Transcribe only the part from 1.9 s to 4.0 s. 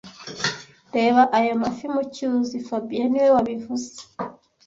mu cyuzi fabien niwe wabivuze